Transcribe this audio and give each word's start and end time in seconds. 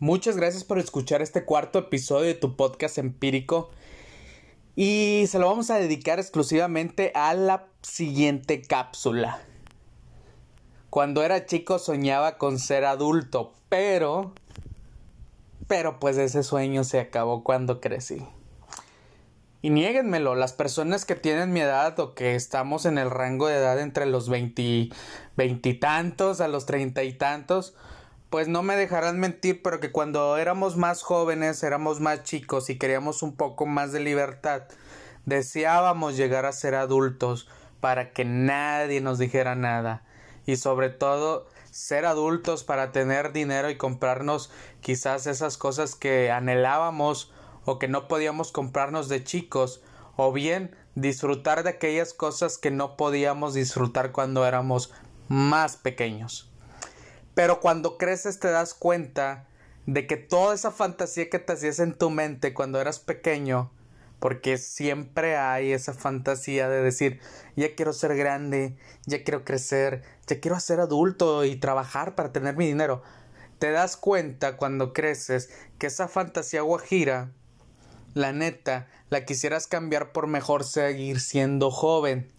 Muchas 0.00 0.36
gracias 0.36 0.62
por 0.62 0.78
escuchar 0.78 1.22
este 1.22 1.44
cuarto 1.44 1.80
episodio 1.80 2.26
de 2.26 2.34
tu 2.34 2.54
podcast 2.54 2.98
empírico. 2.98 3.70
Y 4.76 5.24
se 5.28 5.40
lo 5.40 5.48
vamos 5.48 5.70
a 5.70 5.78
dedicar 5.78 6.20
exclusivamente 6.20 7.10
a 7.16 7.34
la 7.34 7.66
siguiente 7.82 8.62
cápsula. 8.62 9.40
Cuando 10.88 11.24
era 11.24 11.46
chico 11.46 11.80
soñaba 11.80 12.38
con 12.38 12.60
ser 12.60 12.84
adulto, 12.84 13.52
pero... 13.68 14.32
Pero 15.66 15.98
pues 15.98 16.16
ese 16.16 16.44
sueño 16.44 16.84
se 16.84 17.00
acabó 17.00 17.42
cuando 17.42 17.80
crecí. 17.80 18.24
Y 19.60 19.70
niéguenmelo, 19.70 20.36
las 20.36 20.52
personas 20.52 21.04
que 21.04 21.16
tienen 21.16 21.52
mi 21.52 21.60
edad 21.60 21.98
o 21.98 22.14
que 22.14 22.36
estamos 22.36 22.86
en 22.86 22.96
el 22.96 23.10
rango 23.10 23.48
de 23.48 23.56
edad 23.56 23.80
entre 23.80 24.06
los 24.06 24.30
veintitantos 24.30 26.40
a 26.40 26.46
los 26.46 26.64
treinta 26.64 27.02
y 27.02 27.12
tantos, 27.12 27.74
pues 28.30 28.46
no 28.46 28.62
me 28.62 28.76
dejarán 28.76 29.18
mentir, 29.18 29.60
pero 29.62 29.80
que 29.80 29.90
cuando 29.90 30.36
éramos 30.36 30.76
más 30.76 31.02
jóvenes, 31.02 31.64
éramos 31.64 31.98
más 31.98 32.22
chicos 32.22 32.70
y 32.70 32.78
queríamos 32.78 33.22
un 33.22 33.34
poco 33.34 33.66
más 33.66 33.90
de 33.90 33.98
libertad, 33.98 34.62
deseábamos 35.26 36.16
llegar 36.16 36.46
a 36.46 36.52
ser 36.52 36.76
adultos 36.76 37.48
para 37.80 38.12
que 38.12 38.24
nadie 38.24 39.00
nos 39.00 39.18
dijera 39.18 39.56
nada. 39.56 40.04
Y 40.46 40.56
sobre 40.56 40.88
todo 40.88 41.48
ser 41.72 42.06
adultos 42.06 42.64
para 42.64 42.92
tener 42.92 43.32
dinero 43.32 43.70
y 43.70 43.76
comprarnos 43.76 44.50
quizás 44.80 45.26
esas 45.26 45.56
cosas 45.56 45.94
que 45.94 46.30
anhelábamos 46.30 47.32
o 47.68 47.78
que 47.78 47.86
no 47.86 48.08
podíamos 48.08 48.50
comprarnos 48.50 49.10
de 49.10 49.22
chicos 49.22 49.82
o 50.16 50.32
bien 50.32 50.74
disfrutar 50.94 51.64
de 51.64 51.68
aquellas 51.68 52.14
cosas 52.14 52.56
que 52.56 52.70
no 52.70 52.96
podíamos 52.96 53.52
disfrutar 53.52 54.10
cuando 54.10 54.46
éramos 54.46 54.90
más 55.28 55.76
pequeños. 55.76 56.50
Pero 57.34 57.60
cuando 57.60 57.98
creces 57.98 58.40
te 58.40 58.50
das 58.50 58.72
cuenta 58.72 59.48
de 59.84 60.06
que 60.06 60.16
toda 60.16 60.54
esa 60.54 60.70
fantasía 60.70 61.28
que 61.28 61.38
te 61.38 61.52
hacías 61.52 61.78
en 61.78 61.92
tu 61.92 62.08
mente 62.08 62.54
cuando 62.54 62.80
eras 62.80 63.00
pequeño, 63.00 63.70
porque 64.18 64.56
siempre 64.56 65.36
hay 65.36 65.72
esa 65.72 65.92
fantasía 65.92 66.70
de 66.70 66.82
decir, 66.82 67.20
ya 67.54 67.74
quiero 67.74 67.92
ser 67.92 68.16
grande, 68.16 68.78
ya 69.04 69.22
quiero 69.24 69.44
crecer, 69.44 70.04
ya 70.26 70.40
quiero 70.40 70.58
ser 70.58 70.80
adulto 70.80 71.44
y 71.44 71.56
trabajar 71.56 72.14
para 72.14 72.32
tener 72.32 72.56
mi 72.56 72.66
dinero. 72.66 73.02
Te 73.58 73.70
das 73.72 73.98
cuenta 73.98 74.56
cuando 74.56 74.94
creces 74.94 75.50
que 75.78 75.88
esa 75.88 76.08
fantasía 76.08 76.62
guajira, 76.62 77.30
la 78.18 78.32
neta, 78.32 78.88
la 79.10 79.24
quisieras 79.24 79.66
cambiar 79.66 80.12
por 80.12 80.26
mejor 80.26 80.64
seguir 80.64 81.20
siendo 81.20 81.70
joven. 81.70 82.30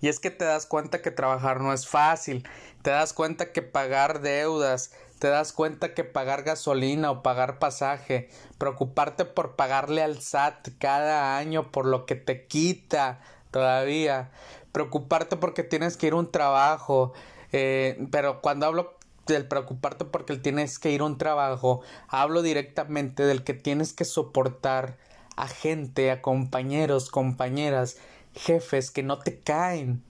Y 0.00 0.08
es 0.08 0.20
que 0.20 0.30
te 0.30 0.44
das 0.44 0.66
cuenta 0.66 1.02
que 1.02 1.10
trabajar 1.10 1.60
no 1.60 1.72
es 1.72 1.86
fácil, 1.86 2.48
te 2.82 2.90
das 2.90 3.12
cuenta 3.12 3.52
que 3.52 3.62
pagar 3.62 4.20
deudas, 4.20 4.92
te 5.18 5.28
das 5.28 5.52
cuenta 5.52 5.94
que 5.94 6.04
pagar 6.04 6.42
gasolina 6.42 7.10
o 7.10 7.22
pagar 7.22 7.58
pasaje, 7.58 8.30
preocuparte 8.58 9.24
por 9.24 9.56
pagarle 9.56 10.02
al 10.02 10.20
SAT 10.20 10.68
cada 10.78 11.36
año 11.36 11.70
por 11.70 11.86
lo 11.86 12.06
que 12.06 12.14
te 12.14 12.46
quita 12.46 13.20
todavía, 13.50 14.30
preocuparte 14.72 15.36
porque 15.36 15.62
tienes 15.62 15.96
que 15.96 16.08
ir 16.08 16.12
a 16.12 16.16
un 16.16 16.30
trabajo, 16.30 17.12
eh, 17.52 18.06
pero 18.10 18.40
cuando 18.40 18.66
hablo 18.66 18.95
del 19.34 19.46
preocuparte 19.46 20.04
porque 20.04 20.36
tienes 20.36 20.78
que 20.78 20.90
ir 20.90 21.00
a 21.00 21.04
un 21.04 21.18
trabajo, 21.18 21.82
hablo 22.08 22.42
directamente 22.42 23.24
del 23.24 23.44
que 23.44 23.54
tienes 23.54 23.92
que 23.92 24.04
soportar 24.04 24.96
a 25.36 25.48
gente, 25.48 26.10
a 26.10 26.22
compañeros, 26.22 27.10
compañeras, 27.10 27.98
jefes 28.34 28.90
que 28.90 29.02
no 29.02 29.18
te 29.18 29.38
caen, 29.40 30.02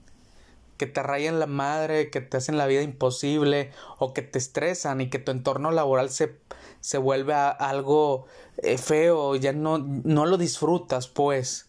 que 0.77 0.85
te 0.85 1.03
rayan 1.03 1.39
la 1.39 1.47
madre, 1.47 2.09
que 2.09 2.21
te 2.21 2.37
hacen 2.37 2.57
la 2.57 2.67
vida 2.67 2.81
imposible 2.81 3.71
o 3.97 4.13
que 4.13 4.21
te 4.21 4.37
estresan 4.37 5.01
y 5.01 5.09
que 5.09 5.19
tu 5.19 5.31
entorno 5.31 5.71
laboral 5.71 6.09
se, 6.09 6.37
se 6.79 6.97
vuelve 6.97 7.33
algo 7.33 8.27
eh, 8.57 8.77
feo, 8.77 9.35
ya 9.35 9.53
no, 9.53 9.79
no 9.79 10.25
lo 10.25 10.37
disfrutas 10.37 11.07
pues. 11.07 11.67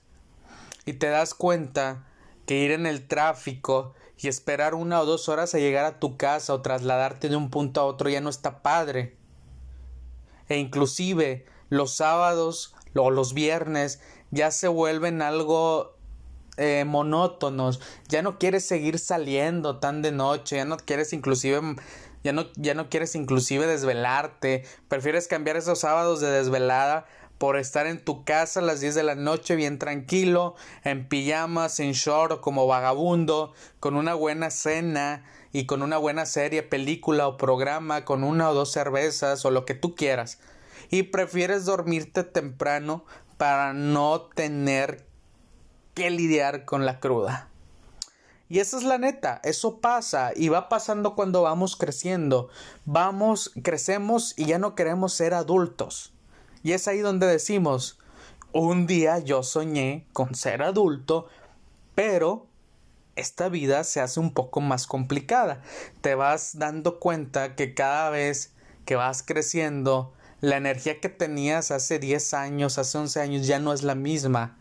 Y 0.84 0.94
te 0.94 1.08
das 1.08 1.34
cuenta 1.34 2.07
que 2.48 2.56
ir 2.56 2.70
en 2.70 2.86
el 2.86 3.06
tráfico 3.06 3.92
y 4.16 4.26
esperar 4.26 4.74
una 4.74 5.02
o 5.02 5.04
dos 5.04 5.28
horas 5.28 5.54
a 5.54 5.58
llegar 5.58 5.84
a 5.84 6.00
tu 6.00 6.16
casa 6.16 6.54
o 6.54 6.62
trasladarte 6.62 7.28
de 7.28 7.36
un 7.36 7.50
punto 7.50 7.82
a 7.82 7.84
otro 7.84 8.08
ya 8.08 8.22
no 8.22 8.30
está 8.30 8.62
padre. 8.62 9.14
E 10.48 10.56
inclusive 10.56 11.44
los 11.68 11.94
sábados 11.94 12.74
o 12.96 13.10
los 13.10 13.34
viernes 13.34 14.00
ya 14.30 14.50
se 14.50 14.66
vuelven 14.66 15.20
algo 15.20 15.94
eh, 16.56 16.84
monótonos, 16.86 17.80
ya 18.08 18.22
no 18.22 18.38
quieres 18.38 18.66
seguir 18.66 18.98
saliendo 18.98 19.78
tan 19.78 20.00
de 20.00 20.10
noche, 20.10 20.56
ya 20.56 20.64
no 20.64 20.78
quieres 20.78 21.12
inclusive 21.12 21.76
ya 22.24 22.32
no, 22.32 22.46
ya 22.56 22.72
no 22.72 22.88
quieres 22.88 23.14
inclusive 23.14 23.66
desvelarte, 23.66 24.64
prefieres 24.88 25.28
cambiar 25.28 25.58
esos 25.58 25.80
sábados 25.80 26.20
de 26.20 26.30
desvelada 26.30 27.06
por 27.38 27.56
estar 27.56 27.86
en 27.86 28.04
tu 28.04 28.24
casa 28.24 28.60
a 28.60 28.64
las 28.64 28.80
10 28.80 28.96
de 28.96 29.02
la 29.04 29.14
noche 29.14 29.56
bien 29.56 29.78
tranquilo, 29.78 30.56
en 30.84 31.08
pijamas, 31.08 31.80
en 31.80 31.92
short 31.92 32.40
como 32.40 32.66
vagabundo, 32.66 33.52
con 33.80 33.96
una 33.96 34.14
buena 34.14 34.50
cena 34.50 35.24
y 35.52 35.66
con 35.66 35.82
una 35.82 35.96
buena 35.96 36.26
serie, 36.26 36.62
película 36.62 37.28
o 37.28 37.36
programa, 37.36 38.04
con 38.04 38.24
una 38.24 38.50
o 38.50 38.54
dos 38.54 38.72
cervezas 38.72 39.44
o 39.44 39.50
lo 39.50 39.64
que 39.64 39.74
tú 39.74 39.94
quieras. 39.94 40.38
Y 40.90 41.04
prefieres 41.04 41.64
dormirte 41.64 42.24
temprano 42.24 43.04
para 43.36 43.72
no 43.72 44.22
tener 44.34 45.06
que 45.94 46.10
lidiar 46.10 46.64
con 46.64 46.84
la 46.84 46.98
cruda. 46.98 47.48
Y 48.48 48.60
esa 48.60 48.78
es 48.78 48.82
la 48.82 48.96
neta, 48.96 49.40
eso 49.44 49.78
pasa 49.80 50.32
y 50.34 50.48
va 50.48 50.68
pasando 50.70 51.14
cuando 51.14 51.42
vamos 51.42 51.76
creciendo. 51.76 52.48
Vamos, 52.86 53.52
crecemos 53.62 54.32
y 54.36 54.46
ya 54.46 54.58
no 54.58 54.74
queremos 54.74 55.12
ser 55.12 55.34
adultos. 55.34 56.14
Y 56.62 56.72
es 56.72 56.88
ahí 56.88 57.00
donde 57.00 57.26
decimos, 57.26 57.98
un 58.52 58.86
día 58.86 59.18
yo 59.18 59.42
soñé 59.42 60.06
con 60.12 60.34
ser 60.34 60.62
adulto, 60.62 61.28
pero 61.94 62.46
esta 63.16 63.48
vida 63.48 63.84
se 63.84 64.00
hace 64.00 64.20
un 64.20 64.32
poco 64.32 64.60
más 64.60 64.86
complicada. 64.86 65.62
Te 66.00 66.14
vas 66.14 66.58
dando 66.58 67.00
cuenta 67.00 67.56
que 67.56 67.74
cada 67.74 68.10
vez 68.10 68.54
que 68.84 68.96
vas 68.96 69.22
creciendo, 69.22 70.12
la 70.40 70.56
energía 70.56 71.00
que 71.00 71.08
tenías 71.08 71.70
hace 71.70 71.98
10 71.98 72.34
años, 72.34 72.78
hace 72.78 72.96
11 72.98 73.20
años 73.20 73.46
ya 73.46 73.58
no 73.58 73.72
es 73.72 73.82
la 73.82 73.94
misma 73.94 74.56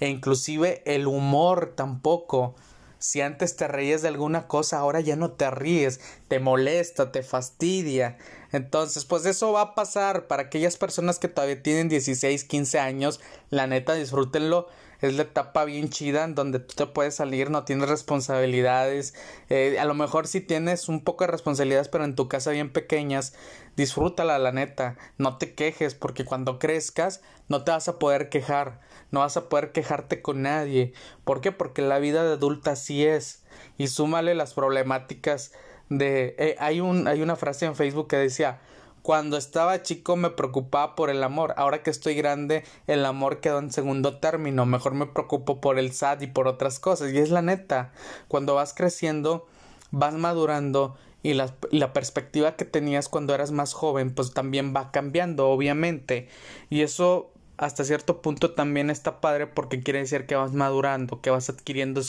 e 0.00 0.08
inclusive 0.08 0.82
el 0.84 1.06
humor 1.06 1.72
tampoco. 1.74 2.54
Si 2.98 3.20
antes 3.20 3.56
te 3.56 3.68
reías 3.68 4.02
de 4.02 4.08
alguna 4.08 4.48
cosa, 4.48 4.78
ahora 4.78 5.00
ya 5.00 5.16
no 5.16 5.32
te 5.32 5.50
ríes, 5.50 6.00
te 6.28 6.40
molesta, 6.40 7.12
te 7.12 7.22
fastidia. 7.22 8.18
Entonces, 8.52 9.04
pues 9.04 9.26
eso 9.26 9.52
va 9.52 9.60
a 9.60 9.74
pasar 9.74 10.26
para 10.26 10.44
aquellas 10.44 10.76
personas 10.76 11.18
que 11.18 11.28
todavía 11.28 11.62
tienen 11.62 11.88
16, 11.88 12.44
15 12.44 12.78
años, 12.78 13.20
la 13.50 13.66
neta 13.66 13.94
disfrútenlo 13.94 14.68
es 15.00 15.14
la 15.14 15.22
etapa 15.22 15.64
bien 15.64 15.90
chida 15.90 16.24
en 16.24 16.34
donde 16.34 16.58
tú 16.58 16.74
te 16.74 16.86
puedes 16.86 17.14
salir, 17.14 17.50
no 17.50 17.64
tienes 17.64 17.88
responsabilidades, 17.88 19.14
eh, 19.48 19.78
a 19.78 19.84
lo 19.84 19.94
mejor 19.94 20.26
sí 20.26 20.40
tienes 20.40 20.88
un 20.88 21.04
poco 21.04 21.24
de 21.24 21.32
responsabilidades, 21.32 21.88
pero 21.88 22.04
en 22.04 22.14
tu 22.14 22.28
casa 22.28 22.50
bien 22.50 22.72
pequeñas, 22.72 23.34
disfrútala 23.76 24.38
la 24.38 24.52
neta, 24.52 24.96
no 25.18 25.38
te 25.38 25.54
quejes, 25.54 25.94
porque 25.94 26.24
cuando 26.24 26.58
crezcas 26.58 27.20
no 27.48 27.64
te 27.64 27.72
vas 27.72 27.88
a 27.88 27.98
poder 27.98 28.28
quejar, 28.28 28.80
no 29.10 29.20
vas 29.20 29.36
a 29.36 29.48
poder 29.48 29.72
quejarte 29.72 30.22
con 30.22 30.42
nadie. 30.42 30.92
¿Por 31.24 31.40
qué? 31.40 31.52
Porque 31.52 31.82
la 31.82 31.98
vida 31.98 32.24
de 32.24 32.32
adulta 32.32 32.72
así 32.72 33.04
es. 33.04 33.42
Y 33.78 33.88
súmale 33.88 34.34
las 34.34 34.54
problemáticas 34.54 35.52
de... 35.88 36.34
Eh, 36.38 36.56
hay, 36.58 36.80
un, 36.80 37.08
hay 37.08 37.22
una 37.22 37.36
frase 37.36 37.66
en 37.66 37.76
Facebook 37.76 38.08
que 38.08 38.16
decía, 38.16 38.60
cuando 39.02 39.36
estaba 39.36 39.82
chico 39.82 40.16
me 40.16 40.30
preocupaba 40.30 40.96
por 40.96 41.10
el 41.10 41.22
amor. 41.22 41.54
Ahora 41.56 41.82
que 41.82 41.90
estoy 41.90 42.14
grande, 42.14 42.64
el 42.88 43.04
amor 43.04 43.40
quedó 43.40 43.60
en 43.60 43.70
segundo 43.70 44.18
término. 44.18 44.66
Mejor 44.66 44.94
me 44.94 45.06
preocupo 45.06 45.60
por 45.60 45.78
el 45.78 45.92
SAT 45.92 46.22
y 46.22 46.26
por 46.26 46.48
otras 46.48 46.80
cosas. 46.80 47.12
Y 47.12 47.18
es 47.18 47.30
la 47.30 47.40
neta. 47.40 47.92
Cuando 48.26 48.56
vas 48.56 48.74
creciendo, 48.74 49.46
vas 49.92 50.14
madurando 50.14 50.96
y 51.22 51.34
la, 51.34 51.54
la, 51.70 51.92
perspectiva 51.92 52.56
que 52.56 52.64
tenías 52.64 53.08
cuando 53.08 53.34
eras 53.34 53.52
más 53.52 53.74
joven, 53.74 54.14
pues 54.14 54.32
también 54.32 54.74
va 54.74 54.90
cambiando, 54.90 55.50
obviamente. 55.50 56.28
Y 56.68 56.82
eso 56.82 57.30
hasta 57.58 57.84
cierto 57.84 58.20
punto 58.20 58.52
también 58.52 58.90
está 58.90 59.20
padre 59.20 59.46
porque 59.46 59.82
quiere 59.82 60.00
decir 60.00 60.26
que 60.26 60.34
vas 60.34 60.52
madurando, 60.52 61.20
que 61.20 61.30
vas 61.30 61.48
adquiriendo 61.48 62.02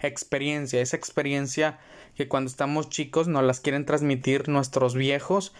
experiencia. 0.00 0.80
Esa 0.80 0.96
experiencia 0.96 1.78
que 2.16 2.28
cuando 2.28 2.50
estamos 2.50 2.88
chicos 2.88 3.26
nos 3.26 3.42
las 3.42 3.60
quieren 3.60 3.84
transmitir 3.84 4.48
nuestros 4.48 4.94
viejos 4.94 5.52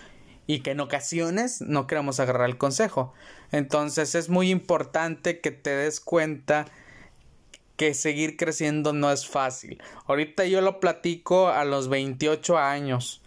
y 0.47 0.61
que 0.61 0.73
en 0.73 0.81
ocasiones 0.81 1.61
no 1.63 1.87
queremos 1.87 2.21
agarrar 2.21 2.49
el 2.49 2.59
consejo. 2.59 3.13
Entonces 3.51 4.15
es 4.15 4.29
muy 4.29 4.51
importante 4.51 5.41
que 5.41 5.51
te 5.51 5.71
des 5.71 6.01
cuenta 6.01 6.67
que 7.77 7.95
seguir 7.95 8.37
creciendo 8.37 8.93
no 8.93 9.11
es 9.11 9.27
fácil. 9.27 9.83
Ahorita 10.07 10.45
yo 10.45 10.61
lo 10.61 10.79
platico 10.79 11.49
a 11.49 11.65
los 11.65 11.89
28 11.89 12.57
años. 12.59 13.21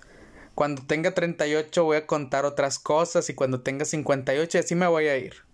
Cuando 0.55 0.81
tenga 0.83 1.13
38 1.13 1.83
voy 1.83 1.97
a 1.97 2.07
contar 2.07 2.45
otras 2.45 2.79
cosas 2.79 3.29
y 3.29 3.33
cuando 3.33 3.61
tenga 3.61 3.83
58 3.83 4.59
así 4.59 4.75
me 4.75 4.87
voy 4.87 5.07
a 5.07 5.17
ir. 5.17 5.46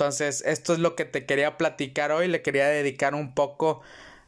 Entonces, 0.00 0.42
esto 0.46 0.72
es 0.72 0.78
lo 0.78 0.96
que 0.96 1.04
te 1.04 1.26
quería 1.26 1.58
platicar 1.58 2.10
hoy. 2.10 2.26
Le 2.26 2.40
quería 2.40 2.66
dedicar 2.68 3.14
un 3.14 3.34
poco 3.34 3.82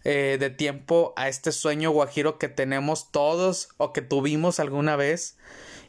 eh, 0.05 0.37
de 0.39 0.51
tiempo 0.51 1.15
a 1.17 1.31
este 1.31 1.51
sueño 1.51 1.91
guajiro 1.93 2.37
que 2.37 2.51
tenemos 2.51 3.11
todos 3.11 3.71
o 3.79 3.95
que 3.95 4.03
tuvimos 4.03 4.61
alguna 4.61 4.97
vez 4.97 5.39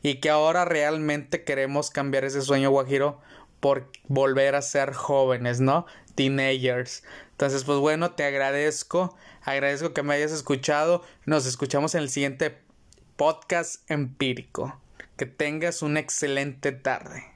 y 0.02 0.22
que 0.22 0.30
ahora 0.30 0.64
realmente 0.64 1.44
queremos 1.44 1.90
cambiar 1.90 2.24
ese 2.24 2.42
sueño 2.42 2.70
guajiro 2.70 3.20
por 3.60 3.92
volver 4.08 4.56
a 4.56 4.62
ser 4.62 4.94
jóvenes, 4.94 5.60
¿no? 5.60 5.86
Teenagers. 6.16 7.04
Entonces, 7.32 7.66
pues 7.66 7.80
bueno, 7.80 8.12
te 8.12 8.24
agradezco, 8.24 9.18
agradezco 9.42 9.92
que 9.92 10.02
me 10.02 10.14
hayas 10.14 10.32
escuchado. 10.32 11.04
Nos 11.26 11.46
escuchamos 11.46 11.94
en 11.94 12.04
el 12.04 12.10
siguiente 12.10 12.58
podcast 13.18 13.84
empírico. 13.92 14.80
Que 15.18 15.26
tengas 15.26 15.82
una 15.82 16.00
excelente 16.00 16.72
tarde. 16.72 17.33